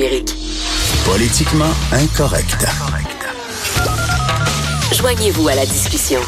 numérique. 0.00 0.34
Politiquement 1.04 1.72
incorrect. 1.92 2.66
Joignez-vous 4.94 5.48
à 5.48 5.54
la 5.54 5.66
discussion. 5.66 6.20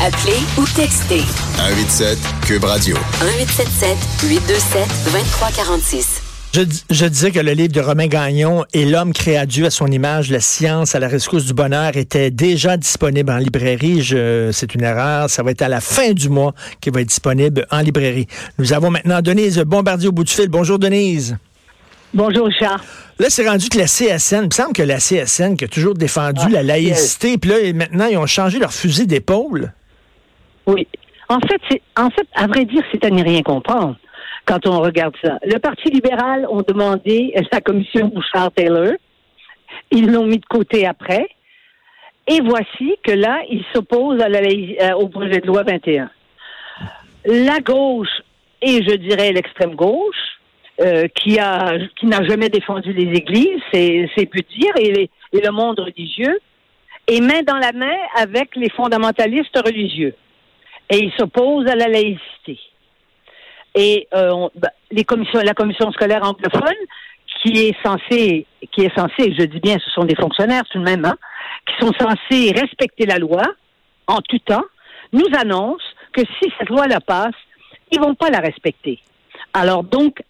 Appelez 0.00 0.38
ou 0.56 0.64
textez 0.76 1.22
187 1.56 2.18
Cube 2.46 2.64
Radio. 2.64 2.96
1877 3.20 3.96
827 4.28 4.88
2346. 5.06 6.22
Je, 6.54 6.60
je, 6.90 7.06
disais 7.06 7.30
que 7.30 7.40
le 7.40 7.52
livre 7.52 7.72
de 7.72 7.80
Romain 7.80 8.06
Gagnon 8.06 8.64
et 8.74 8.84
l'homme 8.84 9.12
créé 9.12 9.36
à 9.38 9.46
Dieu 9.46 9.66
à 9.66 9.70
son 9.70 9.86
image, 9.86 10.30
la 10.30 10.40
science 10.40 10.94
à 10.94 11.00
la 11.00 11.08
rescousse 11.08 11.46
du 11.46 11.54
bonheur 11.54 11.96
était 11.96 12.30
déjà 12.30 12.76
disponible 12.76 13.32
en 13.32 13.38
librairie. 13.38 14.04
C'est 14.52 14.74
une 14.74 14.84
erreur. 14.84 15.28
Ça 15.30 15.42
va 15.42 15.50
être 15.50 15.62
à 15.62 15.68
la 15.68 15.80
fin 15.80 16.12
du 16.12 16.28
mois 16.28 16.54
qu'il 16.80 16.92
va 16.92 17.00
être 17.00 17.08
disponible 17.08 17.66
en 17.70 17.80
librairie. 17.80 18.28
Nous 18.58 18.72
avons 18.72 18.90
maintenant 18.90 19.22
Denise 19.22 19.58
Bombardier 19.58 20.08
au 20.08 20.12
bout 20.12 20.24
du 20.24 20.32
fil. 20.32 20.48
Bonjour 20.48 20.78
Denise. 20.78 21.36
Bonjour 22.14 22.50
Charles. 22.52 22.80
Là, 23.18 23.30
c'est 23.30 23.48
rendu 23.48 23.68
que 23.70 23.78
la 23.78 23.86
CSN, 23.86 24.42
il 24.42 24.46
me 24.46 24.50
semble 24.50 24.74
que 24.74 24.82
la 24.82 24.98
CSN 24.98 25.56
qui 25.56 25.64
a 25.64 25.68
toujours 25.68 25.94
défendu 25.94 26.48
la 26.50 26.62
laïcité, 26.62 27.38
puis 27.38 27.50
là, 27.50 27.56
maintenant, 27.72 28.06
ils 28.06 28.18
ont 28.18 28.26
changé 28.26 28.58
leur 28.58 28.72
fusil 28.72 29.06
d'épaule. 29.06 29.72
Oui. 30.66 30.86
En 31.28 31.40
fait, 31.40 31.60
c'est, 31.70 31.80
en 31.96 32.10
fait, 32.10 32.26
à 32.34 32.46
vrai 32.46 32.66
dire, 32.66 32.82
c'est 32.92 33.04
à 33.04 33.10
n'y 33.10 33.22
rien 33.22 33.42
comprendre 33.42 33.96
quand 34.44 34.66
on 34.66 34.80
regarde 34.80 35.14
ça. 35.22 35.38
Le 35.44 35.58
Parti 35.58 35.88
libéral 35.88 36.46
ont 36.50 36.62
demandé 36.62 37.32
la 37.50 37.60
commission 37.60 38.08
Bouchard-Taylor. 38.08 38.92
Ils 39.90 40.10
l'ont 40.10 40.26
mis 40.26 40.38
de 40.38 40.46
côté 40.46 40.86
après. 40.86 41.28
Et 42.26 42.40
voici 42.40 42.96
que 43.02 43.12
là, 43.12 43.40
ils 43.50 43.64
s'opposent 43.72 44.20
à 44.20 44.28
la, 44.28 44.40
euh, 44.40 44.92
au 44.94 45.08
projet 45.08 45.40
de 45.40 45.46
loi 45.46 45.62
21. 45.62 46.10
La 47.24 47.60
gauche 47.60 48.20
et 48.62 48.82
je 48.82 48.94
dirais 48.94 49.32
l'extrême 49.32 49.74
gauche, 49.74 50.31
euh, 50.80 51.06
qui 51.08 51.38
a 51.38 51.78
qui 51.96 52.06
n'a 52.06 52.24
jamais 52.24 52.48
défendu 52.48 52.92
les 52.92 53.16
églises, 53.18 53.60
c'est 53.72 54.26
peu 54.26 54.40
dire, 54.58 54.72
et, 54.76 55.10
et 55.32 55.40
le 55.40 55.50
monde 55.50 55.80
religieux, 55.80 56.38
est 57.06 57.20
main 57.20 57.42
dans 57.42 57.58
la 57.58 57.72
main 57.72 57.96
avec 58.16 58.56
les 58.56 58.70
fondamentalistes 58.70 59.56
religieux. 59.64 60.14
Et 60.90 60.98
ils 60.98 61.12
s'opposent 61.18 61.68
à 61.68 61.76
la 61.76 61.88
laïcité. 61.88 62.58
Et 63.74 64.08
euh, 64.14 64.48
bah, 64.56 64.70
les 64.90 65.04
commissions, 65.04 65.40
la 65.40 65.54
commission 65.54 65.90
scolaire 65.92 66.22
anglophone, 66.22 66.76
qui 67.42 67.66
est 67.66 67.76
censée, 67.84 68.46
qui 68.70 68.82
est 68.82 68.94
censée, 68.94 69.34
je 69.38 69.44
dis 69.44 69.60
bien, 69.60 69.78
ce 69.84 69.90
sont 69.90 70.04
des 70.04 70.14
fonctionnaires 70.14 70.64
tout 70.70 70.78
de 70.78 70.84
même, 70.84 71.04
hein, 71.04 71.16
qui 71.66 71.74
sont 71.84 71.92
censés 71.98 72.52
respecter 72.52 73.06
la 73.06 73.18
loi 73.18 73.42
en 74.06 74.20
tout 74.20 74.38
temps, 74.40 74.64
nous 75.12 75.28
annonce 75.38 75.82
que 76.12 76.20
si 76.20 76.52
cette 76.58 76.68
loi 76.68 76.86
la 76.86 77.00
passe, 77.00 77.34
ils 77.90 78.00
vont 78.00 78.14
pas 78.14 78.30
la 78.30 78.38
respecter. 78.38 78.98
Alors 79.54 79.84
donc, 79.84 80.22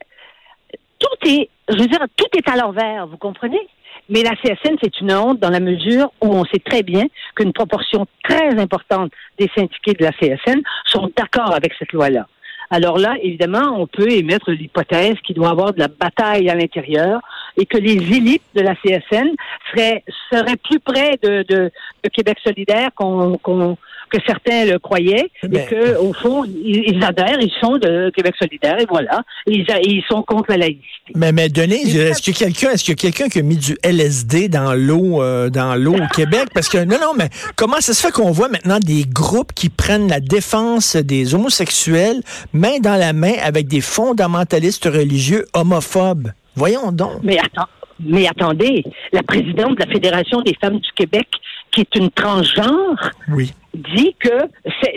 tout 1.02 1.28
est, 1.28 1.48
je 1.68 1.76
veux 1.76 1.86
dire, 1.86 2.04
tout 2.16 2.26
est 2.36 2.48
à 2.48 2.56
l'envers, 2.56 3.06
vous 3.06 3.16
comprenez? 3.16 3.60
Mais 4.08 4.22
la 4.22 4.34
CSN, 4.36 4.76
c'est 4.82 5.00
une 5.00 5.12
honte 5.12 5.38
dans 5.38 5.50
la 5.50 5.60
mesure 5.60 6.12
où 6.20 6.28
on 6.28 6.44
sait 6.44 6.58
très 6.58 6.82
bien 6.82 7.04
qu'une 7.36 7.52
proportion 7.52 8.06
très 8.24 8.58
importante 8.58 9.12
des 9.38 9.50
syndiqués 9.54 9.94
de 9.94 10.04
la 10.04 10.12
CSN 10.12 10.60
sont 10.86 11.10
d'accord 11.16 11.54
avec 11.54 11.72
cette 11.78 11.92
loi-là. 11.92 12.26
Alors 12.70 12.98
là, 12.98 13.16
évidemment, 13.22 13.76
on 13.78 13.86
peut 13.86 14.10
émettre 14.10 14.50
l'hypothèse 14.50 15.16
qu'il 15.24 15.36
doit 15.36 15.48
y 15.48 15.50
avoir 15.50 15.74
de 15.74 15.78
la 15.78 15.88
bataille 15.88 16.48
à 16.48 16.54
l'intérieur 16.54 17.20
et 17.58 17.66
que 17.66 17.76
les 17.76 17.92
élites 17.92 18.42
de 18.54 18.62
la 18.62 18.74
CSN 18.76 19.28
seraient, 19.70 20.02
seraient 20.32 20.56
plus 20.56 20.80
près 20.80 21.18
de, 21.22 21.70
Québec 22.12 22.38
solidaire 22.42 22.88
qu'on 22.94 23.76
que 24.12 24.18
certains 24.26 24.66
le 24.66 24.78
croyaient 24.78 25.30
et 25.42 25.64
que 25.66 25.96
au 25.98 26.12
fond 26.12 26.44
ils, 26.44 27.02
adhèrent, 27.02 27.40
ils 27.40 27.52
sont 27.60 27.78
de 27.78 28.10
Québec 28.10 28.34
solidaire 28.38 28.78
et 28.78 28.86
voilà, 28.88 29.22
ils, 29.46 29.64
ils 29.84 30.02
sont 30.08 30.22
contre 30.22 30.50
la 30.50 30.58
laïcité. 30.58 31.12
Mais 31.14 31.32
mais 31.32 31.48
Denise, 31.48 31.96
est-ce 31.96 32.22
que 32.22 32.36
quelqu'un 32.36 32.70
est-ce 32.70 32.84
que 32.84 32.92
quelqu'un 32.92 33.28
qui 33.28 33.38
a 33.38 33.42
mis 33.42 33.56
du 33.56 33.76
LSD 33.82 34.48
dans 34.48 34.74
l'eau 34.74 35.22
euh, 35.22 35.48
dans 35.48 35.74
l'eau 35.74 35.94
au 35.94 36.14
Québec? 36.14 36.48
Parce 36.54 36.68
que 36.68 36.84
non 36.84 36.98
non 37.00 37.12
mais 37.16 37.30
comment 37.56 37.80
ça 37.80 37.94
se 37.94 38.06
fait 38.06 38.12
qu'on 38.12 38.30
voit 38.30 38.48
maintenant 38.48 38.78
des 38.78 39.04
groupes 39.04 39.52
qui 39.54 39.70
prennent 39.70 40.08
la 40.08 40.20
défense 40.20 40.96
des 40.96 41.34
homosexuels 41.34 42.20
main 42.52 42.78
dans 42.80 42.96
la 42.96 43.12
main 43.12 43.34
avec 43.42 43.66
des 43.68 43.80
fondamentalistes 43.80 44.84
religieux 44.84 45.46
homophobes? 45.54 46.32
Voyons 46.54 46.92
donc. 46.92 47.20
Mais 47.22 47.38
attends, 47.38 47.68
mais 47.98 48.26
attendez, 48.28 48.84
la 49.12 49.22
présidente 49.22 49.78
de 49.78 49.84
la 49.84 49.90
Fédération 49.90 50.42
des 50.42 50.54
femmes 50.60 50.78
du 50.78 50.90
Québec, 50.94 51.28
qui 51.70 51.80
est 51.80 51.94
une 51.94 52.10
transgenre, 52.10 53.10
oui 53.30 53.52
dit 53.74 54.14
que 54.18 54.46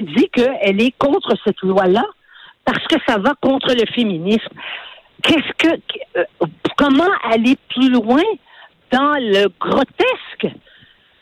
dit 0.02 0.30
qu'elle 0.30 0.81
est 0.81 0.97
contre 0.97 1.36
cette 1.44 1.62
loi-là 1.62 2.03
parce 2.66 2.86
que 2.88 2.96
ça 3.08 3.18
va 3.18 3.34
contre 3.41 3.74
le 3.74 3.86
féminisme. 3.94 4.53
Qu'est-ce 5.24 5.53
que 5.58 5.80
euh, 6.18 6.24
comment 6.78 7.09
aller 7.31 7.58
plus 7.69 7.90
loin 7.90 8.24
dans 8.91 9.13
le 9.19 9.47
grotesque 9.59 10.56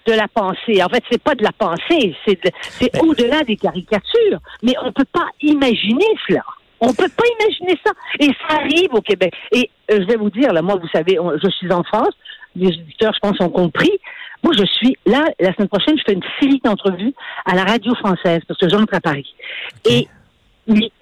de 0.08 0.14
la 0.14 0.28
pensée? 0.28 0.84
En 0.84 0.90
fait, 0.90 1.04
c'est 1.12 1.22
pas 1.22 1.36
de 1.36 1.44
la 1.44 1.52
pensée, 1.52 2.16
c'est 2.26 2.40
c'est 2.62 3.02
au-delà 3.02 3.44
des 3.44 3.56
caricatures. 3.56 4.40
Mais 4.62 4.74
on 4.84 4.92
peut 4.92 5.06
pas 5.12 5.28
imaginer 5.42 6.06
cela. 6.28 6.44
On 6.80 6.94
peut 6.94 7.10
pas 7.16 7.24
imaginer 7.40 7.80
ça. 7.86 7.94
Et 8.20 8.28
ça 8.28 8.58
arrive 8.58 8.94
au 8.94 9.02
Québec. 9.02 9.34
Et 9.52 9.70
euh, 9.92 10.00
je 10.02 10.06
vais 10.06 10.18
vous 10.18 10.30
dire, 10.30 10.52
là, 10.52 10.62
moi, 10.62 10.76
vous 10.76 10.90
savez, 10.90 11.18
je 11.42 11.50
suis 11.50 11.72
en 11.72 11.84
France. 11.84 12.14
Les 12.56 12.68
auditeurs, 12.68 13.14
je 13.14 13.20
pense, 13.20 13.40
ont 13.40 13.50
compris. 13.50 13.92
Je 14.56 14.66
suis 14.66 14.98
là, 15.06 15.26
la 15.40 15.54
semaine 15.54 15.68
prochaine, 15.68 15.98
je 15.98 16.04
fais 16.06 16.14
une 16.14 16.24
série 16.40 16.62
d'entrevues 16.64 17.14
à 17.46 17.56
la 17.56 17.64
radio 17.64 17.94
française 17.96 18.42
parce 18.48 18.60
que 18.60 18.70
j'entre 18.70 18.94
à 18.94 19.02
Paris. 19.02 19.34
Et 19.86 20.08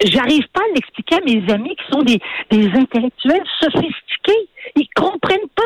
j'arrive 0.04 0.46
pas 0.52 0.62
à 0.62 0.74
l'expliquer 0.74 1.16
à 1.16 1.20
mes 1.20 1.52
amis 1.52 1.76
qui 1.76 1.92
sont 1.92 2.02
des, 2.02 2.18
des 2.50 2.66
intellectuels 2.78 3.44
sophistiqués. 3.60 4.48
Ils 4.76 4.88
comprennent 4.94 5.48
pas 5.54 5.62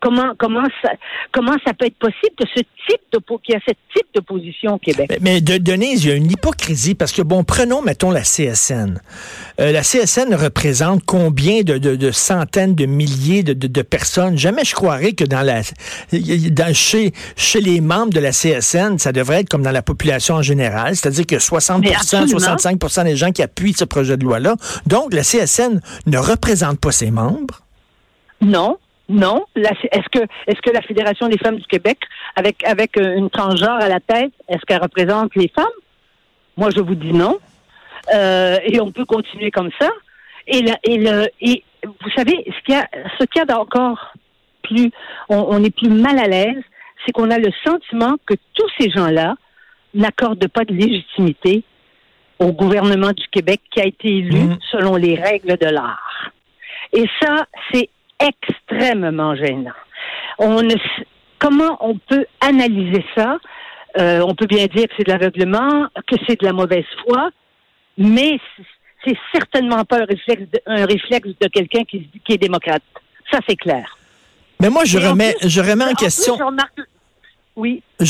comment 0.00 0.32
comment 0.38 0.64
ça 0.82 0.90
comment 1.32 1.56
ça 1.66 1.74
peut 1.74 1.86
être 1.86 1.98
possible 1.98 2.34
que 2.38 2.44
ce 2.54 2.60
type 2.60 3.02
de 3.12 3.18
qu'il 3.42 3.54
y 3.54 3.56
a 3.56 3.60
ce 3.66 3.74
type 3.94 4.06
de 4.14 4.20
position 4.20 4.74
au 4.74 4.78
Québec? 4.78 5.18
Mais, 5.20 5.40
de 5.40 5.58
Denise, 5.58 6.04
il 6.04 6.08
y 6.08 6.12
a 6.12 6.14
une 6.14 6.30
hypocrisie 6.30 6.94
parce 6.94 7.12
que 7.12 7.22
bon, 7.22 7.44
prenons 7.44 7.82
mettons 7.82 8.10
la 8.10 8.22
CSN. 8.22 9.00
Euh, 9.60 9.72
la 9.72 9.82
CSN 9.82 10.34
représente 10.34 11.04
combien 11.04 11.62
de, 11.62 11.78
de, 11.78 12.10
centaines 12.10 12.74
de 12.74 12.86
milliers 12.86 13.42
de, 13.42 13.52
de, 13.52 13.82
personnes? 13.82 14.38
Jamais 14.38 14.64
je 14.64 14.74
croirais 14.74 15.12
que 15.12 15.24
dans 15.24 15.42
la 15.42 15.60
dans, 16.50 16.74
chez 16.74 17.12
chez 17.36 17.60
les 17.60 17.80
membres 17.80 18.12
de 18.12 18.20
la 18.20 18.30
CSN, 18.30 18.98
ça 18.98 19.12
devrait 19.12 19.40
être 19.40 19.48
comme 19.48 19.62
dans 19.62 19.72
la 19.72 19.82
population 19.82 20.36
en 20.36 20.42
général, 20.42 20.96
c'est-à-dire 20.96 21.26
que 21.26 21.36
60% 21.36 22.28
65% 22.28 23.04
des 23.04 23.16
gens 23.16 23.32
qui 23.32 23.42
appuient 23.42 23.74
ce 23.74 23.84
projet 23.84 24.16
de 24.16 24.24
loi 24.24 24.38
là. 24.38 24.56
Donc 24.86 25.12
la 25.12 25.22
CSN 25.22 25.80
ne 26.06 26.18
représente 26.18 26.80
pas 26.80 26.92
ses 26.92 27.10
membres? 27.10 27.62
Non, 28.40 28.78
non. 29.08 29.46
Est-ce 29.56 30.08
que 30.10 30.24
est-ce 30.46 30.60
que 30.60 30.70
la 30.70 30.82
Fédération 30.82 31.28
des 31.28 31.38
femmes 31.38 31.56
du 31.56 31.66
Québec, 31.66 31.98
avec 32.36 32.64
avec 32.64 32.96
euh, 32.98 33.16
une 33.16 33.30
transgenre 33.30 33.80
à 33.80 33.88
la 33.88 34.00
tête, 34.00 34.32
est-ce 34.48 34.60
qu'elle 34.66 34.82
représente 34.82 35.34
les 35.34 35.48
femmes? 35.48 35.66
Moi, 36.56 36.70
je 36.74 36.80
vous 36.80 36.94
dis 36.94 37.12
non. 37.12 37.38
Euh, 38.14 38.58
et 38.64 38.80
on 38.80 38.90
peut 38.90 39.04
continuer 39.04 39.50
comme 39.50 39.70
ça. 39.80 39.88
Et, 40.46 40.64
et, 40.84 40.98
le, 40.98 41.28
et 41.40 41.62
vous 41.84 42.10
savez, 42.16 42.44
ce 42.46 42.64
qu'il 42.64 42.74
y 42.74 42.78
a, 42.78 42.88
ce 43.18 43.24
qu'il 43.24 43.38
y 43.38 43.42
a 43.42 43.44
d'encore 43.44 44.14
plus, 44.62 44.90
on, 45.28 45.62
est 45.62 45.74
plus 45.74 45.90
mal 45.90 46.18
à 46.18 46.26
l'aise, 46.26 46.62
c'est 47.04 47.12
qu'on 47.12 47.30
a 47.30 47.38
le 47.38 47.50
sentiment 47.64 48.16
que 48.26 48.34
tous 48.54 48.68
ces 48.78 48.90
gens-là 48.90 49.34
n'accordent 49.94 50.48
pas 50.48 50.64
de 50.64 50.74
légitimité 50.74 51.64
au 52.38 52.52
gouvernement 52.52 53.12
du 53.12 53.26
Québec 53.28 53.60
qui 53.70 53.80
a 53.80 53.86
été 53.86 54.08
élu 54.08 54.40
mmh. 54.40 54.58
selon 54.70 54.96
les 54.96 55.14
règles 55.14 55.56
de 55.56 55.66
l'art. 55.66 56.32
Et 56.92 57.04
ça, 57.20 57.46
c'est 57.72 57.88
extrêmement 58.20 59.34
gênant. 59.34 59.72
On 60.38 60.62
ne, 60.62 60.74
comment 61.38 61.76
on 61.80 61.98
peut 61.98 62.26
analyser 62.40 63.04
ça? 63.16 63.38
Euh, 63.98 64.20
on 64.26 64.34
peut 64.34 64.46
bien 64.46 64.66
dire 64.66 64.86
que 64.88 64.94
c'est 64.96 65.04
de 65.04 65.12
l'aveuglement, 65.12 65.86
que 66.06 66.16
c'est 66.26 66.40
de 66.40 66.46
la 66.46 66.52
mauvaise 66.52 66.84
foi, 67.06 67.30
mais 67.96 68.38
c'est 69.04 69.16
certainement 69.32 69.84
pas 69.84 70.00
un 70.00 70.04
réflexe 70.04 70.42
de, 70.42 70.60
un 70.66 70.86
réflexe 70.86 71.28
de 71.40 71.48
quelqu'un 71.48 71.84
qui, 71.84 72.08
qui 72.24 72.32
est 72.34 72.38
démocrate. 72.38 72.82
Ça, 73.30 73.40
c'est 73.48 73.56
clair. 73.56 73.96
Mais 74.60 74.70
moi, 74.70 74.84
je 74.84 74.98
remets, 74.98 75.36
je 75.42 75.60
remets 75.60 75.84
en, 75.84 75.94
question. 75.94 76.36
Je 76.36 76.82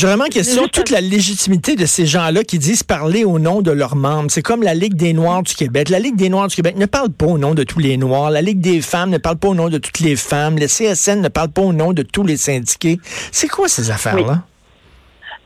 remets 0.05 0.25
en 0.25 0.27
question 0.27 0.67
toute 0.67 0.91
la 0.91 1.01
légitimité 1.01 1.75
de 1.75 1.85
ces 1.85 2.05
gens-là 2.05 2.43
qui 2.43 2.59
disent 2.59 2.83
parler 2.83 3.23
au 3.23 3.39
nom 3.39 3.61
de 3.61 3.71
leurs 3.71 3.95
membres. 3.95 4.29
C'est 4.29 4.43
comme 4.43 4.61
la 4.61 4.75
Ligue 4.75 4.95
des 4.95 5.13
Noirs 5.13 5.41
du 5.43 5.55
Québec. 5.55 5.89
La 5.89 5.99
Ligue 5.99 6.15
des 6.15 6.29
Noirs 6.29 6.47
du 6.47 6.55
Québec 6.55 6.75
ne 6.77 6.85
parle 6.85 7.09
pas 7.09 7.25
au 7.25 7.37
nom 7.37 7.55
de 7.55 7.63
tous 7.63 7.79
les 7.79 7.97
Noirs. 7.97 8.29
La 8.29 8.41
Ligue 8.41 8.61
des 8.61 8.81
femmes 8.81 9.09
ne 9.09 9.17
parle 9.17 9.37
pas 9.37 9.47
au 9.47 9.55
nom 9.55 9.69
de 9.69 9.79
toutes 9.79 9.99
les 10.01 10.15
femmes. 10.15 10.57
Le 10.59 10.67
CSN 10.67 11.21
ne 11.21 11.29
parle 11.29 11.49
pas 11.49 11.63
au 11.63 11.73
nom 11.73 11.93
de 11.93 12.03
tous 12.03 12.23
les 12.23 12.37
syndiqués. 12.37 12.99
C'est 13.31 13.47
quoi 13.47 13.67
ces 13.67 13.89
affaires-là? 13.89 14.43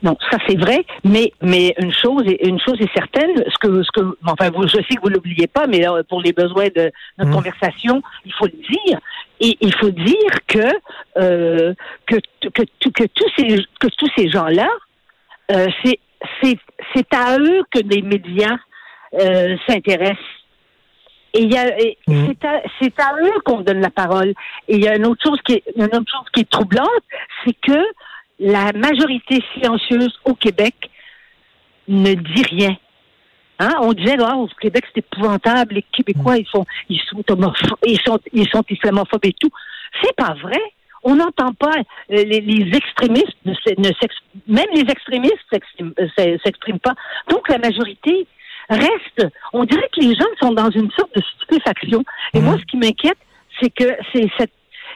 Non, 0.04 0.16
ça 0.30 0.36
c'est 0.46 0.58
vrai, 0.58 0.84
mais 1.02 1.32
mais 1.40 1.74
une 1.78 1.92
chose 1.92 2.24
est 2.26 2.46
une 2.46 2.60
chose 2.60 2.78
est 2.78 2.92
certaine, 2.92 3.34
ce 3.36 3.58
que 3.58 3.82
ce 3.82 3.90
que 3.90 4.18
enfin 4.26 4.50
vous, 4.50 4.68
je 4.68 4.76
sais 4.76 4.96
que 4.96 5.00
vous 5.02 5.08
l'oubliez 5.08 5.46
pas, 5.46 5.66
mais 5.66 5.82
pour 6.10 6.20
les 6.20 6.34
besoins 6.34 6.68
de 6.76 6.92
notre 7.16 7.30
mmh. 7.30 7.34
conversation, 7.34 8.02
il 8.26 8.32
faut 8.34 8.44
le 8.44 8.52
dire. 8.52 8.98
Et 9.40 9.56
il 9.62 9.74
faut 9.74 9.90
dire 9.90 10.34
que 10.46 10.68
euh, 11.16 11.72
que 12.06 12.16
que, 12.50 12.62
que 12.90 13.04
tous 13.14 13.30
ces 13.36 13.56
que 13.80 13.88
tous 13.96 14.10
ces 14.14 14.28
gens-là, 14.28 14.68
euh, 15.52 15.68
c'est 15.82 15.98
c'est 16.42 16.58
c'est 16.94 17.14
à 17.14 17.38
eux 17.38 17.62
que 17.70 17.80
les 17.80 18.02
médias 18.02 18.58
euh, 19.14 19.56
s'intéressent. 19.66 20.18
Et 21.32 21.42
il 21.42 21.52
y 21.52 21.56
a, 21.56 21.80
et 21.80 21.98
Mhm. 22.06 22.26
c'est 22.26 22.44
à, 22.46 22.62
c'est 22.80 23.00
à 23.00 23.16
eux 23.22 23.40
qu'on 23.44 23.60
donne 23.62 23.80
la 23.80 23.90
parole. 23.90 24.34
Et 24.68 24.76
il 24.76 24.84
y 24.84 24.88
a 24.88 24.96
une 24.96 25.06
autre 25.06 25.22
chose 25.26 25.40
qui 25.46 25.54
est, 25.54 25.64
une 25.76 25.84
autre 25.84 26.12
chose 26.12 26.28
qui 26.32 26.42
est 26.42 26.50
troublante, 26.50 27.04
c'est 27.44 27.54
que 27.54 27.80
la 28.44 28.72
majorité 28.72 29.42
silencieuse 29.54 30.14
au 30.24 30.34
Québec 30.34 30.74
ne 31.88 32.12
dit 32.14 32.44
rien. 32.50 32.76
Hein? 33.58 33.70
On 33.80 33.92
disait, 33.92 34.16
ah, 34.20 34.36
au 34.36 34.48
Québec, 34.60 34.84
c'est 34.86 34.98
épouvantable, 35.00 35.76
les 35.76 35.84
Québécois, 35.96 36.36
ils 36.36 36.46
sont, 36.46 36.64
ils 36.88 37.00
sont 37.08 37.22
ils 37.86 38.00
sont, 38.04 38.18
ils 38.32 38.48
sont 38.48 38.64
islamophobes 38.68 39.24
et 39.24 39.32
tout. 39.40 39.50
C'est 40.02 40.14
pas 40.16 40.34
vrai. 40.42 40.60
On 41.06 41.16
n'entend 41.16 41.52
pas 41.52 41.76
euh, 41.78 42.24
les, 42.30 42.40
les 42.40 42.76
extrémistes, 42.76 43.36
ne, 43.44 43.52
ne 43.52 43.90
même 44.48 44.66
les 44.74 44.86
extrémistes 44.90 45.44
s'expriment 45.50 45.92
euh, 46.00 46.08
s'e- 46.16 46.38
s'expriment 46.44 46.80
pas. 46.80 46.94
Donc 47.28 47.48
la 47.48 47.58
majorité 47.58 48.26
reste. 48.68 49.26
On 49.52 49.64
dirait 49.64 49.88
que 49.94 50.00
les 50.00 50.14
gens 50.14 50.32
sont 50.40 50.52
dans 50.52 50.70
une 50.70 50.90
sorte 50.92 51.14
de 51.14 51.22
stupéfaction. 51.36 52.02
Et 52.32 52.40
moi, 52.40 52.56
ce 52.58 52.64
qui 52.64 52.78
m'inquiète, 52.78 53.18
c'est 53.60 53.70
que 53.70 53.96
c'est 54.12 54.28
cette 54.38 54.52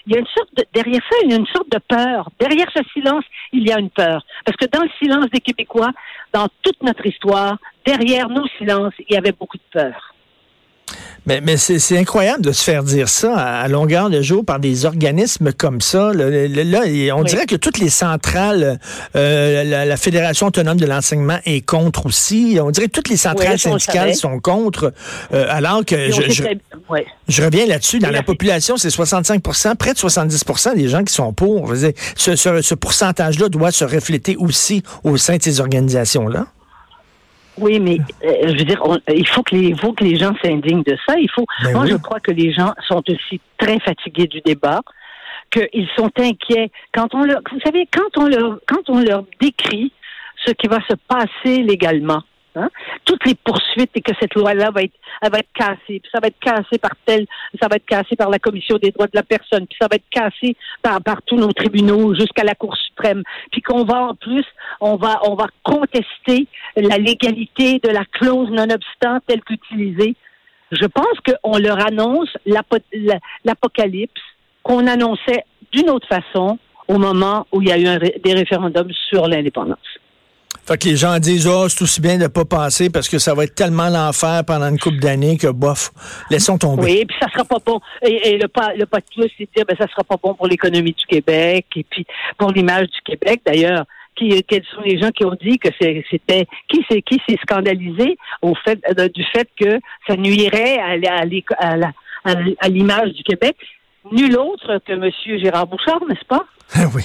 il 0.08 0.14
y 0.14 0.16
a 0.16 0.20
une 0.20 0.26
sorte 0.34 0.48
de, 0.56 0.64
derrière 0.72 1.02
ça, 1.10 1.16
il 1.22 1.30
y 1.30 1.34
a 1.34 1.36
une 1.36 1.46
sorte 1.46 1.70
de 1.70 1.78
peur. 1.86 2.30
Derrière 2.40 2.66
ce 2.74 2.82
silence, 2.94 3.24
il 3.52 3.68
y 3.68 3.72
a 3.72 3.78
une 3.78 3.90
peur. 3.90 4.24
Parce 4.44 4.56
que 4.56 4.64
dans 4.66 4.82
le 4.82 4.90
silence 4.98 5.26
des 5.30 5.40
Québécois, 5.40 5.90
dans 6.32 6.48
toute 6.62 6.82
notre 6.82 7.04
histoire, 7.04 7.58
derrière 7.84 8.30
nos 8.30 8.46
silences, 8.56 8.94
il 9.00 9.14
y 9.14 9.18
avait 9.18 9.32
beaucoup 9.32 9.58
de 9.58 9.62
peur. 9.70 10.14
Mais, 11.28 11.40
mais 11.42 11.56
c'est 11.58 11.98
incroyable 11.98 12.42
de 12.42 12.52
se 12.52 12.64
faire 12.64 12.82
dire 12.82 13.06
ça 13.08 13.34
à, 13.36 13.60
à 13.60 13.68
longueur 13.68 14.08
de 14.08 14.22
jour 14.22 14.44
par 14.46 14.58
des 14.58 14.86
organismes 14.86 15.52
comme 15.52 15.82
ça. 15.82 16.10
Là, 16.14 16.24
on 17.14 17.20
Oui. 17.20 17.24
dirait 17.28 17.44
que 17.44 17.54
toutes 17.56 17.78
les 17.78 17.90
centrales, 17.90 18.80
euh, 19.14 19.62
la, 19.62 19.84
la 19.84 19.96
Fédération 19.98 20.46
autonome 20.46 20.78
de 20.78 20.86
l'enseignement 20.86 21.38
est 21.44 21.60
contre 21.60 22.06
aussi. 22.06 22.58
On 22.62 22.70
dirait 22.70 22.86
que 22.86 22.92
toutes 22.92 23.10
les 23.10 23.18
centrales 23.18 23.52
Oui, 23.52 23.58
syndicales 23.58 24.14
sont 24.14 24.40
contre. 24.40 24.94
euh, 25.34 25.46
alors 25.50 25.84
que 25.84 26.10
je, 26.10 26.30
je, 26.30 26.44
je 27.28 27.42
reviens 27.42 27.66
là-dessus. 27.66 27.98
Dans 27.98 28.06
la 28.08 28.14
la- 28.18 28.22
population, 28.22 28.78
c'est 28.78 28.88
65% 28.88 29.76
près 29.76 29.92
de 29.92 29.98
70% 29.98 30.76
des 30.76 30.88
gens 30.88 31.04
qui 31.04 31.12
sont 31.12 31.34
pour. 31.34 31.74
Dire, 31.74 31.92
ce, 32.16 32.36
ce, 32.36 32.62
ce 32.62 32.74
pourcentage-là 32.74 33.50
doit 33.50 33.70
se 33.70 33.84
refléter 33.84 34.36
aussi 34.38 34.82
au 35.04 35.18
sein 35.18 35.36
de 35.36 35.42
ces 35.42 35.60
organisations-là. 35.60 36.46
Oui, 37.60 37.80
mais 37.80 37.98
euh, 38.24 38.48
je 38.48 38.58
veux 38.58 38.64
dire, 38.64 38.80
on- 38.84 38.98
il 39.12 39.26
faut 39.28 39.42
que 39.42 39.54
les, 39.54 39.74
faut 39.76 39.92
que 39.92 40.04
les 40.04 40.16
gens 40.16 40.34
s'indignent 40.42 40.82
de 40.82 40.96
ça. 41.06 41.18
Il 41.18 41.30
faut. 41.30 41.44
Ben 41.64 41.72
moi, 41.72 41.82
oui. 41.84 41.90
je 41.90 41.96
crois 41.96 42.20
que 42.20 42.30
les 42.30 42.52
gens 42.52 42.72
sont 42.86 43.02
aussi 43.08 43.40
très 43.58 43.78
fatigués 43.80 44.26
du 44.26 44.40
débat, 44.42 44.80
qu'ils 45.50 45.88
sont 45.96 46.10
inquiets 46.18 46.70
quand 46.92 47.14
on 47.14 47.24
leur. 47.24 47.40
Vous 47.50 47.60
savez, 47.64 47.88
quand 47.92 48.22
on 48.22 48.26
leur, 48.28 48.58
quand 48.66 48.88
on 48.88 49.00
leur 49.00 49.24
décrit 49.40 49.92
ce 50.46 50.52
qui 50.52 50.68
va 50.68 50.78
se 50.88 50.94
passer 51.08 51.62
légalement. 51.62 52.22
hein, 52.56 52.70
toutes 53.04 53.24
les 53.26 53.34
poursuites 53.36 53.90
et 53.94 54.00
que 54.00 54.12
cette 54.20 54.34
loi-là 54.34 54.70
va 54.72 54.82
être, 54.82 54.94
elle 55.22 55.30
va 55.30 55.38
être 55.38 55.52
cassée, 55.54 56.00
puis 56.00 56.10
ça 56.12 56.18
va 56.20 56.26
être 56.28 56.38
cassé 56.40 56.78
par 56.78 56.90
tel, 57.06 57.24
ça 57.60 57.68
va 57.68 57.76
être 57.76 57.86
cassé 57.86 58.16
par 58.16 58.30
la 58.30 58.38
Commission 58.40 58.78
des 58.78 58.90
droits 58.90 59.06
de 59.06 59.14
la 59.14 59.22
personne, 59.22 59.66
puis 59.66 59.76
ça 59.80 59.86
va 59.90 59.96
être 59.96 60.08
cassé 60.10 60.56
par, 60.82 61.00
par 61.02 61.22
tous 61.22 61.36
nos 61.36 61.52
tribunaux 61.52 62.14
jusqu'à 62.14 62.42
la 62.44 62.54
Cour 62.56 62.76
suprême, 62.76 63.22
puis 63.52 63.60
qu'on 63.62 63.84
va 63.84 63.98
en 64.10 64.14
plus, 64.14 64.44
on 64.80 64.96
va, 64.96 65.20
on 65.24 65.34
va 65.34 65.46
contester 65.62 66.46
la 66.76 66.98
légalité 66.98 67.80
de 67.82 67.88
la 67.88 68.04
clause 68.12 68.48
non-obstant 68.50 69.18
telle 69.26 69.40
qu'utilisée. 69.42 70.14
Je 70.70 70.86
pense 70.86 71.06
qu'on 71.26 71.58
leur 71.58 71.84
annonce 71.86 72.28
l'apo- 72.46 72.78
la- 72.92 73.18
l'apocalypse 73.44 74.20
qu'on 74.62 74.86
annonçait 74.86 75.44
d'une 75.72 75.90
autre 75.90 76.06
façon 76.08 76.58
au 76.88 76.98
moment 76.98 77.46
où 77.52 77.62
il 77.62 77.68
y 77.68 77.72
a 77.72 77.78
eu 77.78 77.86
un 77.86 77.98
ré- 77.98 78.20
des 78.24 78.34
référendums 78.34 78.90
sur 79.08 79.26
l'indépendance. 79.28 79.78
Fait 80.66 80.76
que 80.76 80.86
les 80.88 80.96
gens 80.96 81.18
disent, 81.18 81.46
oh, 81.46 81.66
c'est 81.70 81.80
aussi 81.82 82.00
bien 82.02 82.18
de 82.18 82.26
pas 82.26 82.44
passer 82.44 82.90
parce 82.90 83.08
que 83.08 83.18
ça 83.18 83.32
va 83.34 83.44
être 83.44 83.54
tellement 83.54 83.88
l'enfer 83.88 84.42
pendant 84.46 84.68
une 84.68 84.78
couple 84.78 84.98
d'années 84.98 85.38
que, 85.38 85.46
bof, 85.46 85.90
laissons 86.30 86.58
tomber. 86.58 86.82
Oui, 86.82 87.04
puis 87.06 87.16
ça 87.18 87.26
sera 87.32 87.44
pas 87.46 87.56
bon. 87.64 87.80
Et, 88.02 88.32
et 88.32 88.38
le 88.38 88.48
pas 88.48 88.74
le 88.74 88.84
pas 88.84 88.98
de 88.98 89.04
plus, 89.14 89.30
c'est 89.38 89.44
de 89.44 89.50
dire 89.56 89.64
ben 89.66 89.74
ça 89.80 89.86
sera 89.88 90.04
pas 90.04 90.16
bon 90.22 90.34
pour 90.34 90.46
l'économie 90.46 90.92
du 90.92 91.06
Québec 91.06 91.64
et 91.74 91.84
puis 91.84 92.04
pour 92.36 92.52
l'image 92.52 92.88
du 92.88 93.00
Québec 93.02 93.40
d'ailleurs. 93.46 93.84
Qui, 94.18 94.42
quels 94.44 94.64
sont 94.74 94.80
les 94.80 94.98
gens 94.98 95.10
qui 95.10 95.24
ont 95.24 95.36
dit 95.40 95.58
que 95.58 95.68
c'était 95.78 96.46
qui 96.68 96.84
c'est 96.90 97.02
qui 97.02 97.20
s'est 97.28 97.38
scandalisé 97.42 98.16
au 98.42 98.54
fait 98.54 98.80
euh, 98.98 99.08
du 99.08 99.24
fait 99.32 99.48
que 99.58 99.78
ça 100.06 100.16
nuirait 100.16 100.78
à, 100.78 102.68
l'image 102.68 103.12
du 103.12 103.22
Québec 103.22 103.56
Nul 104.10 104.36
autre 104.36 104.80
que 104.86 104.92
M. 104.92 105.10
Gérard 105.38 105.66
Bouchard, 105.66 106.00
n'est-ce 106.08 106.24
pas? 106.24 106.44
Oui. 106.94 107.02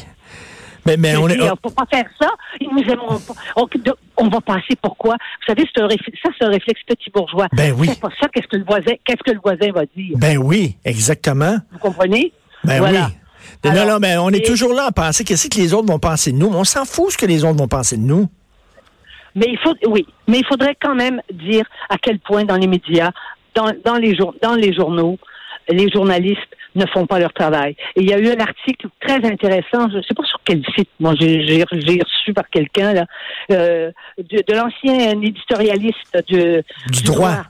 Mais, 0.85 0.97
mais 0.97 1.15
on 1.15 1.27
est. 1.29 1.37
dit, 1.37 1.47
faut 1.63 1.69
pas 1.69 1.85
faire 1.89 2.05
ça. 2.19 2.29
Ils 2.59 2.69
nous 2.69 2.83
aimeront 2.91 3.19
pas. 3.19 3.33
On, 4.17 4.27
va 4.27 4.41
passer 4.41 4.75
pourquoi 4.81 5.15
Vous 5.15 5.45
savez, 5.53 5.63
c'est 5.73 5.81
un 5.81 5.87
réflexe, 5.87 6.19
ça, 6.21 6.29
c'est 6.37 6.45
un 6.45 6.49
réflexe 6.49 6.81
petit 6.85 7.09
bourgeois. 7.09 7.47
Ben 7.53 7.73
oui. 7.77 7.87
C'est 7.89 8.01
pas 8.01 8.09
ça. 8.19 8.27
Qu'est-ce 8.27 8.47
que 8.47 8.57
le 8.57 8.65
voisin, 8.65 8.93
qu'est-ce 9.05 9.23
que 9.23 9.31
le 9.31 9.39
voisin 9.41 9.71
va 9.71 9.85
dire? 9.95 10.17
Ben 10.17 10.37
oui, 10.37 10.75
exactement. 10.83 11.55
Vous 11.71 11.79
comprenez? 11.79 12.33
Ben 12.63 12.79
Voilà. 12.79 13.07
oui. 13.07 13.13
Alors, 13.63 13.85
non, 13.85 13.93
non, 13.93 13.99
mais 13.99 14.17
on 14.17 14.29
est 14.29 14.45
toujours 14.45 14.73
là 14.73 14.85
à 14.87 14.91
penser 14.91 15.23
qu'est-ce 15.23 15.49
que 15.49 15.57
les 15.57 15.73
autres 15.73 15.87
vont 15.87 15.99
penser 15.99 16.31
de 16.31 16.37
nous. 16.37 16.47
On 16.47 16.63
s'en 16.63 16.85
fout 16.85 17.11
ce 17.11 17.17
que 17.17 17.25
les 17.25 17.43
autres 17.43 17.57
vont 17.57 17.67
penser 17.67 17.97
de 17.97 18.03
nous. 18.03 18.27
Mais 19.35 19.47
il 19.49 19.57
faut, 19.59 19.73
oui, 19.87 20.05
mais 20.27 20.39
il 20.39 20.45
faudrait 20.45 20.77
quand 20.79 20.95
même 20.95 21.21
dire 21.31 21.65
à 21.89 21.97
quel 21.97 22.19
point 22.19 22.43
dans 22.43 22.57
les 22.57 22.67
médias, 22.67 23.11
dans, 23.55 23.71
dans 23.83 23.95
les 23.95 24.15
jour, 24.15 24.35
dans 24.41 24.55
les 24.55 24.73
journaux, 24.73 25.17
les 25.69 25.89
journalistes 25.89 26.39
ne 26.75 26.85
font 26.87 27.05
pas 27.05 27.19
leur 27.19 27.33
travail. 27.33 27.75
Et 27.95 28.01
il 28.01 28.09
y 28.09 28.13
a 28.13 28.19
eu 28.19 28.29
un 28.29 28.39
article 28.39 28.87
très 28.99 29.23
intéressant, 29.25 29.89
je 29.91 29.97
ne 29.97 30.01
sais 30.01 30.13
pas 30.15 30.23
sur 30.23 30.39
quel 30.43 30.63
site, 30.75 30.89
moi 30.99 31.13
j'ai 31.19 31.63
reçu 31.63 32.33
par 32.33 32.49
quelqu'un 32.49 32.93
là, 32.93 33.05
euh, 33.51 33.91
de, 34.17 34.43
de 34.47 34.53
l'ancien 34.53 35.21
éditorialiste 35.21 36.17
de, 36.29 36.63
Du 36.91 37.03
droit. 37.03 37.43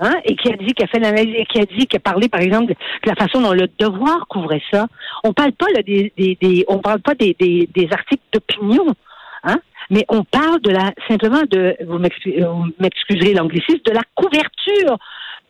Hein, 0.00 0.14
et 0.24 0.36
qui 0.36 0.48
a 0.52 0.56
dit, 0.56 0.74
qui 0.74 0.84
a 0.84 0.86
fait 0.86 1.00
l'analyse, 1.00 1.34
et 1.36 1.44
qui 1.46 1.58
a 1.60 1.64
dit, 1.64 1.88
a 1.92 1.98
parlé, 1.98 2.28
par 2.28 2.40
exemple, 2.40 2.72
de 2.72 3.08
la 3.08 3.16
façon 3.16 3.40
dont 3.40 3.52
le 3.52 3.68
devoir 3.80 4.28
couvrait 4.28 4.62
ça. 4.70 4.86
On 5.24 5.32
parle 5.32 5.50
pas 5.50 5.66
là, 5.74 5.82
des, 5.82 6.12
des, 6.16 6.38
des- 6.40 6.64
on 6.68 6.78
parle 6.78 7.00
pas 7.00 7.16
des, 7.16 7.34
des, 7.36 7.68
des 7.74 7.88
articles 7.90 8.22
d'opinion, 8.32 8.94
hein, 9.42 9.58
mais 9.90 10.04
on 10.08 10.22
parle 10.22 10.60
de 10.60 10.70
la 10.70 10.92
simplement 11.08 11.42
de, 11.50 11.74
vous 11.84 11.98
euh, 11.98 12.46
vous 12.46 12.66
m'excuserez 12.78 13.34
l'anglicisme, 13.34 13.80
de 13.84 13.90
la 13.92 14.02
couverture 14.14 14.98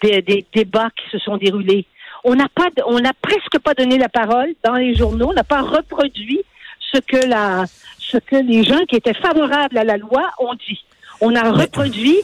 des, 0.02 0.22
des 0.22 0.46
débats 0.54 0.88
qui 0.96 1.10
se 1.10 1.18
sont 1.18 1.36
déroulés. 1.36 1.84
On 2.24 2.34
n'a 2.34 2.48
pas, 2.48 2.68
on 2.86 3.00
n'a 3.00 3.12
presque 3.20 3.58
pas 3.62 3.74
donné 3.74 3.98
la 3.98 4.08
parole 4.08 4.54
dans 4.64 4.76
les 4.76 4.94
journaux, 4.94 5.28
on 5.28 5.34
n'a 5.34 5.44
pas 5.44 5.60
reproduit 5.60 6.40
ce 6.80 7.00
que 7.00 7.28
la, 7.28 7.66
ce 7.98 8.16
que 8.16 8.36
les 8.36 8.64
gens 8.64 8.82
qui 8.88 8.96
étaient 8.96 9.12
favorables 9.12 9.76
à 9.76 9.84
la 9.84 9.98
loi 9.98 10.30
ont 10.38 10.54
dit. 10.54 10.82
On 11.20 11.34
a 11.34 11.50
reproduit 11.50 12.20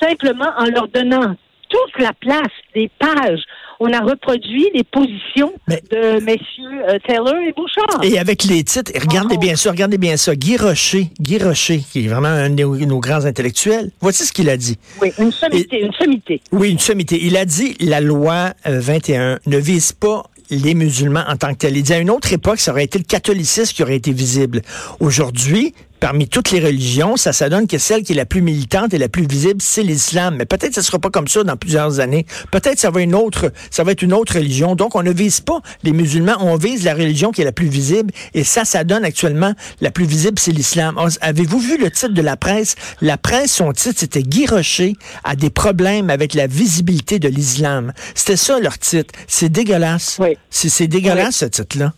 simplement 0.00 0.50
en 0.56 0.64
leur 0.64 0.88
donnant 0.88 1.36
toute 1.68 2.02
la 2.02 2.12
place 2.12 2.52
des 2.74 2.90
pages. 2.98 3.40
On 3.80 3.92
a 3.92 4.00
reproduit 4.00 4.66
les 4.74 4.82
positions 4.82 5.52
Mais- 5.68 5.82
de 5.92 6.18
messieurs 6.24 6.82
euh, 6.88 6.98
Taylor 7.06 7.36
et 7.46 7.52
Bouchard. 7.52 8.02
Et 8.02 8.18
avec 8.18 8.44
les 8.44 8.64
titres, 8.64 8.90
regardez 9.00 9.36
Oh. 9.36 9.40
bien 9.40 9.54
ça, 9.54 9.70
regardez 9.70 9.98
bien 9.98 10.16
ça. 10.16 10.34
Guy 10.34 10.56
Rocher, 10.56 11.08
Guy 11.20 11.38
Rocher, 11.38 11.78
qui 11.92 12.04
est 12.04 12.08
vraiment 12.08 12.28
un 12.28 12.50
de 12.50 12.62
nos, 12.62 12.76
nos 12.76 12.98
grands 13.00 13.24
intellectuels. 13.24 13.90
Voici 14.00 14.24
ce 14.24 14.32
qu'il 14.32 14.48
a 14.50 14.56
dit. 14.56 14.76
Oui, 15.00 15.12
une 15.18 15.30
sommité, 15.30 15.80
une 15.80 15.92
sommité. 15.92 16.40
Oui, 16.50 16.70
une 16.70 16.78
sommité. 16.80 17.18
Il 17.22 17.36
a 17.36 17.44
dit 17.44 17.76
la 17.80 18.00
loi 18.00 18.52
euh, 18.66 18.80
21 18.80 19.38
ne 19.46 19.58
vise 19.58 19.92
pas 19.92 20.24
les 20.50 20.72
musulmans 20.74 21.24
en 21.28 21.36
tant 21.36 21.52
que 21.52 21.58
tels. 21.58 21.76
Il 21.76 21.82
dit 21.82 21.92
à 21.92 21.98
une 21.98 22.10
autre 22.10 22.32
époque, 22.32 22.58
ça 22.58 22.72
aurait 22.72 22.84
été 22.84 22.98
le 22.98 23.04
catholicisme 23.04 23.74
qui 23.74 23.82
aurait 23.82 23.96
été 23.96 24.12
visible. 24.12 24.62
Aujourd'hui, 24.98 25.74
parmi 25.98 26.28
toutes 26.28 26.50
les 26.50 26.60
religions, 26.60 27.16
ça, 27.16 27.32
ça 27.32 27.48
donne 27.48 27.66
que 27.66 27.78
celle 27.78 28.02
qui 28.02 28.12
est 28.12 28.16
la 28.16 28.26
plus 28.26 28.42
militante 28.42 28.94
et 28.94 28.98
la 28.98 29.08
plus 29.08 29.26
visible, 29.26 29.60
c'est 29.60 29.82
l'islam. 29.82 30.36
Mais 30.36 30.46
peut-être 30.46 30.70
que 30.70 30.74
ce 30.74 30.82
sera 30.82 30.98
pas 30.98 31.10
comme 31.10 31.28
ça 31.28 31.44
dans 31.44 31.56
plusieurs 31.56 32.00
années. 32.00 32.26
Peut-être 32.50 32.78
ça 32.78 32.90
va 32.90 33.00
une 33.00 33.14
autre, 33.14 33.52
ça 33.70 33.84
va 33.84 33.92
être 33.92 34.02
une 34.02 34.12
autre 34.12 34.34
religion. 34.34 34.74
Donc, 34.74 34.94
on 34.94 35.02
ne 35.02 35.12
vise 35.12 35.40
pas 35.40 35.60
les 35.82 35.92
musulmans, 35.92 36.36
on 36.40 36.56
vise 36.56 36.84
la 36.84 36.94
religion 36.94 37.30
qui 37.30 37.42
est 37.42 37.44
la 37.44 37.52
plus 37.52 37.68
visible. 37.68 38.12
Et 38.34 38.44
ça, 38.44 38.64
ça 38.64 38.84
donne 38.84 39.04
actuellement 39.04 39.54
la 39.80 39.90
plus 39.90 40.06
visible, 40.06 40.38
c'est 40.38 40.52
l'islam. 40.52 40.98
Avez-vous 41.20 41.58
vu 41.58 41.78
le 41.78 41.90
titre 41.90 42.14
de 42.14 42.22
la 42.22 42.36
presse? 42.36 42.76
La 43.00 43.18
presse, 43.18 43.52
son 43.52 43.72
titre, 43.72 43.98
c'était 43.98 44.22
Guy 44.22 44.46
Rocher 44.46 44.94
a 45.24 45.36
des 45.36 45.50
problèmes 45.50 46.10
avec 46.10 46.34
la 46.34 46.46
visibilité 46.46 47.18
de 47.18 47.28
l'islam. 47.28 47.92
C'était 48.14 48.36
ça 48.36 48.58
leur 48.60 48.78
titre. 48.78 49.14
C'est 49.26 49.48
dégueulasse. 49.48 50.18
Oui. 50.20 50.36
C'est 50.50 50.68
c'est 50.68 50.86
dégueulasse, 50.86 51.38
ce 51.38 51.44
titre-là. 51.46 51.92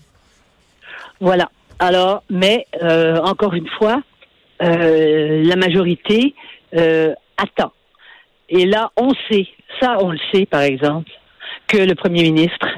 Voilà. 1.20 1.50
Alors, 1.80 2.22
mais 2.28 2.66
euh, 2.82 3.16
encore 3.22 3.54
une 3.54 3.68
fois, 3.68 4.02
euh, 4.62 5.42
la 5.42 5.56
majorité 5.56 6.34
euh, 6.76 7.14
attend. 7.38 7.72
Et 8.50 8.66
là, 8.66 8.92
on 8.98 9.14
sait, 9.30 9.48
ça 9.80 9.96
on 10.00 10.10
le 10.10 10.18
sait 10.30 10.44
par 10.44 10.60
exemple, 10.60 11.10
que 11.66 11.78
le 11.78 11.94
premier 11.94 12.22
ministre, 12.24 12.68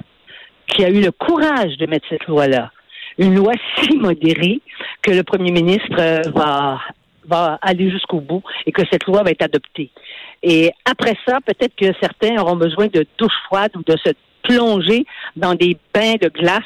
qui 0.68 0.84
a 0.84 0.88
eu 0.88 1.00
le 1.00 1.10
courage 1.10 1.76
de 1.78 1.86
mettre 1.86 2.06
cette 2.08 2.26
loi-là, 2.28 2.70
une 3.18 3.34
loi 3.34 3.52
si 3.80 3.96
modérée 3.96 4.60
que 5.02 5.10
le 5.10 5.24
premier 5.24 5.50
ministre 5.50 5.96
euh, 5.98 6.20
va 6.34 6.80
va 7.24 7.58
aller 7.62 7.88
jusqu'au 7.90 8.20
bout 8.20 8.42
et 8.66 8.72
que 8.72 8.82
cette 8.90 9.06
loi 9.06 9.22
va 9.22 9.30
être 9.30 9.42
adoptée. 9.42 9.90
Et 10.42 10.70
après 10.84 11.16
ça, 11.26 11.38
peut-être 11.44 11.74
que 11.76 11.86
certains 12.00 12.36
auront 12.40 12.56
besoin 12.56 12.86
de 12.86 13.06
douche 13.18 13.36
froide 13.46 13.70
ou 13.76 13.82
de 13.84 13.96
se 13.96 14.10
plonger 14.42 15.06
dans 15.36 15.54
des 15.54 15.76
bains 15.94 16.14
de 16.20 16.28
glace 16.28 16.62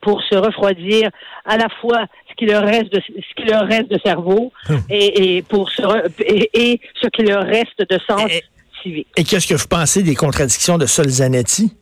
pour 0.00 0.22
se 0.22 0.34
refroidir 0.34 1.10
à 1.44 1.56
la 1.56 1.68
fois 1.80 2.06
ce 2.28 2.34
qui 2.34 2.46
leur 2.46 2.62
reste 2.64 2.92
de 2.92 3.00
ce 3.00 3.34
qui 3.42 3.48
leur 3.48 3.66
reste 3.66 3.90
de 3.90 3.98
cerveau 4.04 4.52
et, 4.88 5.36
et 5.36 5.42
pour 5.42 5.70
se 5.70 5.82
re- 5.82 6.10
et, 6.20 6.50
et 6.54 6.80
ce 7.02 7.08
qui 7.08 7.22
leur 7.22 7.44
reste 7.44 7.78
de 7.88 7.98
sens 8.08 8.30
Et- 8.30 8.42
civique. 8.82 9.08
Et 9.16 9.24
qu'est-ce 9.24 9.46
que 9.46 9.54
vous 9.54 9.68
pensez 9.68 10.02
des 10.02 10.14
contradictions 10.14 10.78
de 10.78 10.86
Solzanetti? 10.86 11.76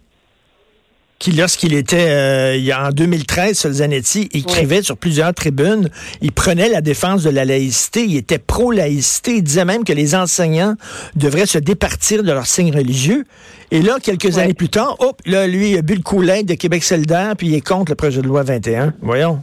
Qui, 1.19 1.33
lorsqu'il 1.33 1.75
était 1.75 2.09
euh, 2.09 2.57
il 2.57 2.65
y 2.65 2.73
a, 2.73 2.89
en 2.89 2.91
2013, 2.91 3.59
Solzanetti 3.59 4.29
écrivait 4.33 4.83
sur 4.83 4.97
plusieurs 4.97 5.35
tribunes, 5.35 5.89
il 6.23 6.33
prenait 6.33 6.69
la 6.69 6.81
défense 6.81 7.25
de 7.25 7.31
la 7.31 7.45
laïcité, 7.45 8.05
il 8.05 8.17
était 8.17 8.39
pro-laïcité, 8.39 9.37
il 9.37 9.43
disait 9.43 9.65
même 9.65 9.85
que 9.85 9.93
les 9.93 10.15
enseignants 10.15 10.75
devraient 11.17 11.47
se 11.47 11.59
départir 11.59 12.23
de 12.23 12.33
leurs 12.33 12.47
signes 12.47 12.75
religieux. 12.75 13.25
Et 13.71 13.83
là, 13.83 13.97
quelques 14.03 14.39
années 14.39 14.55
plus 14.55 14.69
tard, 14.69 14.97
hop, 15.01 15.21
là, 15.27 15.47
lui, 15.47 15.73
il 15.73 15.79
a 15.79 15.83
bu 15.83 15.95
le 15.95 16.03
coup 16.03 16.25
de 16.25 16.55
Québec 16.55 16.85
solidaire, 16.85 17.35
puis 17.37 17.49
il 17.49 17.55
est 17.55 17.67
contre 17.67 17.93
le 17.93 17.97
projet 17.97 18.23
de 18.23 18.27
loi 18.27 18.43
21. 18.43 18.95
Voyons. 19.03 19.43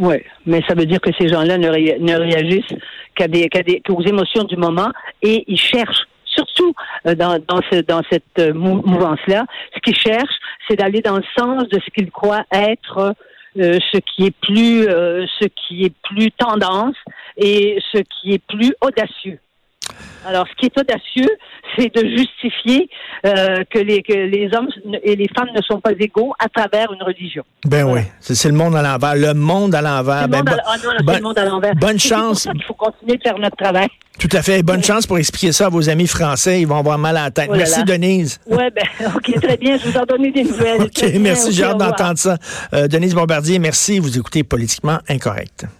Oui, 0.00 0.16
mais 0.46 0.62
ça 0.66 0.74
veut 0.74 0.86
dire 0.86 1.00
que 1.00 1.10
ces 1.18 1.28
gens-là 1.28 1.58
ne, 1.58 1.68
réagissent 1.68 2.74
qu'à 3.14 3.28
des, 3.28 3.48
émotions 4.06 4.44
du 4.44 4.56
moment 4.56 4.90
et 5.22 5.44
ils 5.46 5.58
cherchent 5.58 6.06
surtout 6.24 6.72
euh, 7.06 7.14
dans, 7.14 7.38
dans, 7.46 7.60
ce, 7.70 7.80
dans 7.82 8.02
cette 8.10 8.24
euh, 8.38 8.54
mouvance-là, 8.54 9.44
ce 9.71 9.71
qu'ils 9.82 9.96
cherchent, 9.96 10.38
c'est 10.68 10.76
d'aller 10.76 11.00
dans 11.00 11.16
le 11.16 11.24
sens 11.36 11.68
de 11.68 11.78
ce 11.80 11.90
qu'ils 11.90 12.10
croient 12.10 12.44
être 12.52 13.14
euh, 13.58 13.78
ce 13.92 13.98
qui 13.98 14.26
est 14.26 14.36
plus 14.40 14.84
ce 14.84 15.46
qui 15.46 15.84
est 15.84 15.94
plus 16.02 16.30
tendance 16.32 16.96
et 17.36 17.78
ce 17.92 17.98
qui 17.98 18.32
est 18.32 18.42
plus 18.46 18.72
audacieux. 18.80 19.38
Alors, 20.24 20.46
ce 20.48 20.54
qui 20.56 20.66
est 20.66 20.78
audacieux, 20.78 21.36
c'est 21.76 21.94
de 21.94 22.08
justifier 22.16 22.88
euh, 23.26 23.64
que, 23.70 23.78
les, 23.78 24.02
que 24.02 24.12
les 24.12 24.48
hommes 24.54 24.68
et 25.02 25.16
les 25.16 25.28
femmes 25.36 25.48
ne 25.54 25.62
sont 25.62 25.80
pas 25.80 25.92
égaux 25.98 26.32
à 26.38 26.48
travers 26.48 26.92
une 26.92 27.02
religion. 27.02 27.42
Ben 27.64 27.84
oui, 27.84 28.00
c'est 28.20 28.48
le 28.48 28.54
monde 28.54 28.76
à 28.76 28.82
l'envers. 28.82 29.16
Le 29.16 29.34
monde 29.34 29.74
à 29.74 29.82
l'envers. 29.82 30.28
Ben, 30.28 30.42
le 30.42 31.20
monde 31.20 31.38
à 31.38 31.44
l'envers. 31.44 31.74
Bonne 31.74 31.98
chance. 31.98 32.48
Il 32.54 32.62
faut 32.64 32.74
continuer 32.74 33.16
de 33.16 33.22
faire 33.22 33.38
notre 33.38 33.56
travail. 33.56 33.88
Tout 34.18 34.28
à 34.32 34.42
fait. 34.42 34.62
Bonne 34.62 34.84
chance 34.84 35.06
pour 35.06 35.18
expliquer 35.18 35.52
ça 35.52 35.66
à 35.66 35.68
vos 35.70 35.88
amis 35.88 36.06
français. 36.06 36.60
Ils 36.60 36.66
vont 36.66 36.76
avoir 36.76 36.98
mal 36.98 37.16
à 37.16 37.24
la 37.24 37.30
tête. 37.30 37.48
Oh 37.50 37.56
merci, 37.56 37.82
Denise. 37.82 38.38
Oui, 38.46 38.64
ben, 38.74 39.10
OK, 39.16 39.40
très 39.40 39.56
bien. 39.56 39.78
Je 39.78 39.88
vous 39.88 39.98
en 39.98 40.04
donne 40.04 40.30
des 40.30 40.44
nouvelles. 40.44 40.82
OK, 40.82 41.04
merci. 41.18 41.52
J'ai 41.52 41.64
hâte 41.64 41.78
d'entendre 41.78 42.18
ça. 42.18 42.36
Euh, 42.74 42.86
Denise 42.86 43.14
Bombardier, 43.14 43.58
merci. 43.58 43.98
Vous 43.98 44.16
écoutez 44.18 44.44
Politiquement 44.44 44.98
Incorrect. 45.08 45.66